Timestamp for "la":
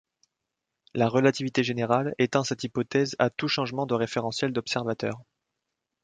0.95-1.07